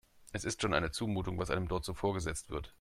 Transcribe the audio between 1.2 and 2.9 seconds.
was einem dort so vorgesetzt wird.